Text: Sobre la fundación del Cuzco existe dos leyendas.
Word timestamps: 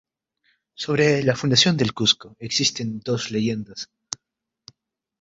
Sobre 0.73 1.21
la 1.21 1.35
fundación 1.35 1.77
del 1.77 1.93
Cuzco 1.93 2.35
existe 2.39 2.83
dos 2.87 3.29
leyendas. 3.29 3.87